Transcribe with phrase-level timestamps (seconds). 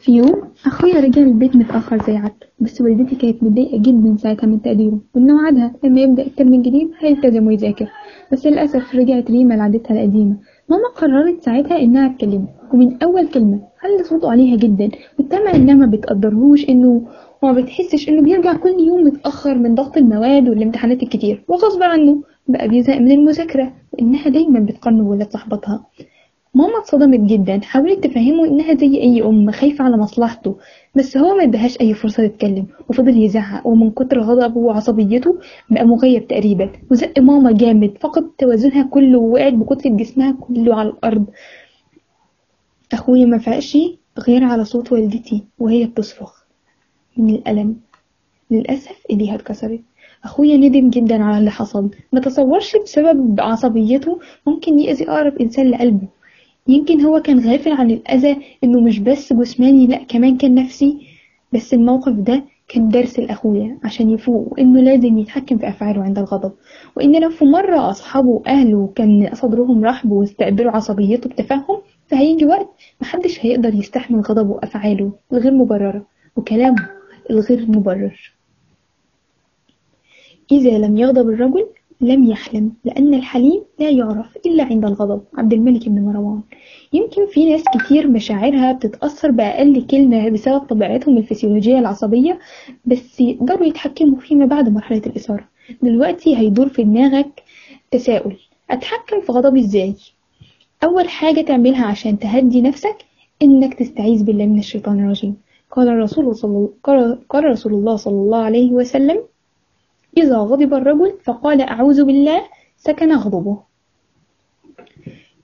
[0.00, 4.62] في يوم أخويا رجع البيت متأخر زي عادته بس والدتي كانت متضايقة جدا ساعتها من
[4.62, 7.88] تقديره وإن وعدها لما يبدأ الترم الجديد هيلتزم ويذاكر
[8.32, 10.36] بس للأسف رجعت ريما لعادتها القديمة.
[10.68, 15.86] ماما قررت ساعتها إنها تكلمه ومن أول كلمة على صوته عليها جدا واتمع إنها ما
[15.86, 17.02] بتقدرهوش إنه
[17.42, 22.68] وما بتحسش إنه بيرجع كل يوم متأخر من ضغط المواد والامتحانات الكتير وغصب عنه بقى
[22.68, 25.86] بيزهق من المذاكرة وإنها دايما بتقارنه بولاد صاحبتها
[26.54, 30.56] ماما اتصدمت جدا حاولت تفهمه إنها زي أي أم خايفة على مصلحته.
[30.94, 35.38] بس هو ما ادهاش أي فرصة يتكلم وفضل يزعق ومن كتر غضبه وعصبيته
[35.70, 36.70] بقى مغيب تقريبا.
[36.90, 41.24] وزق ماما جامد فقد توازنها كله ووقعت بكتلة جسمها كله على الأرض.
[42.92, 43.78] أخويا ما فاقش
[44.18, 46.42] غير على صوت والدتي وهي بتصرخ
[47.16, 47.76] من الألم.
[48.50, 49.80] للأسف إيديها اتكسرت.
[50.24, 51.90] أخويا ندم جدا على اللي حصل.
[52.12, 56.08] ما تصورش بسبب عصبيته ممكن يأذي أقرب إنسان لقلبه.
[56.70, 61.06] يمكن هو كان غافل عن الأذى إنه مش بس جسماني لأ كمان كان نفسي.
[61.52, 66.52] بس الموقف ده كان درس لأخويا عشان يفوق وإنه لازم يتحكم في أفعاله عند الغضب.
[66.96, 72.68] وإن لو في مرة أصحابه وأهله كان صدرهم رحب واستقبلوا عصبيته بتفهم فهيجي وقت
[73.00, 76.88] محدش هيقدر يستحمل غضبه وأفعاله الغير مبررة وكلامه
[77.30, 78.32] الغير مبرر.
[80.52, 81.66] إذا لم يغضب الرجل
[82.00, 85.22] لم يحلم لأن الحليم لا يعرف إلا عند الغضب.
[85.38, 86.40] عبد الملك بن مروان.
[86.92, 92.38] يمكن في ناس كتير مشاعرها بتتأثر بأقل كلمة بسبب طبيعتهم الفسيولوجية العصبية
[92.84, 95.48] بس يقدروا يتحكموا فيما بعد مرحلة الإثارة.
[95.82, 97.42] دلوقتي هيدور في دماغك
[97.90, 98.36] تساؤل
[98.70, 99.94] أتحكم في غضبي إزاي؟
[100.84, 102.96] أول حاجة تعملها عشان تهدي نفسك
[103.42, 105.36] إنك تستعيذ بالله من الشيطان الرجيم.
[105.70, 106.68] قال الرسول صلى
[107.28, 109.18] قال رسول الله صلى الله عليه وسلم
[110.16, 112.42] إذا غضب الرجل فقال أعوذ بالله
[112.76, 113.69] سكن غضبه.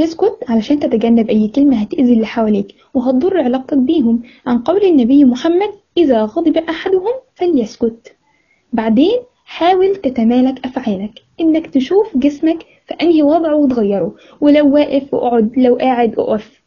[0.00, 4.22] تسكت علشان تتجنب أي كلمة هتأذي اللي حواليك وهتضر علاقتك بيهم.
[4.46, 8.16] عن قول النبي محمد إذا غضب أحدهم فليسكت.
[8.72, 11.10] بعدين حاول تتمالك أفعالك.
[11.40, 14.14] إنك تشوف جسمك في أنهي وضع وتغيره.
[14.40, 16.62] ولو واقف اقعد لو قاعد اقف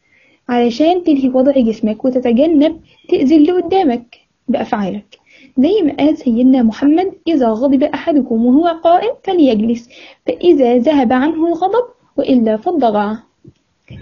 [0.48, 4.16] علشان تلهي وضع جسمك وتتجنب تأذي اللي قدامك
[4.48, 5.18] بأفعالك.
[5.58, 9.88] زي ما قال سيدنا محمد إذا غضب أحدكم وهو قائم فليجلس.
[10.26, 11.84] فإذا ذهب عنه الغضب
[12.16, 13.18] وإلا فالضغع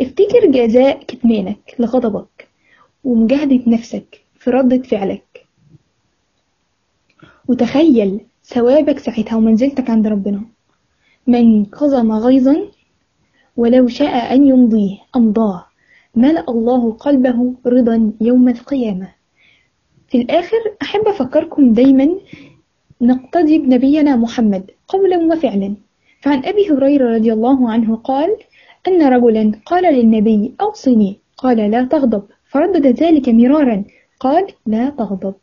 [0.01, 2.49] افتكر جزاء كتمانك لغضبك
[3.05, 5.47] ومجاهدة نفسك في ردة فعلك.
[7.49, 10.43] وتخيل ثوابك ساعتها ومنزلتك عند ربنا.
[11.27, 12.69] من كظم غيظا
[13.57, 15.67] ولو شاء أن يمضيه أمضاه.
[16.17, 19.09] ملأ الله قلبه رضا يوم القيامة.
[20.09, 22.09] في الآخر أحب أفكركم دايما
[23.01, 25.75] نقتدي بنبينا محمد قولا وفعلا.
[26.23, 28.31] فعن أبي هريرة رضي الله عنه قال
[28.89, 31.21] أن رجلا قال للنبي أوصني.
[31.37, 32.23] قال لا تغضب.
[32.45, 33.85] فردد ذلك مرارا
[34.21, 35.35] قال لا تغضب.